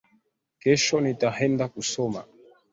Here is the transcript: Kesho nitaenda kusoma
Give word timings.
Kesho 0.61 0.97
nitaenda 1.03 1.65
kusoma 1.73 2.21